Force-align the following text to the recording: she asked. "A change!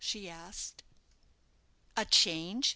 she 0.03 0.27
asked. 0.27 0.81
"A 1.95 2.05
change! 2.05 2.69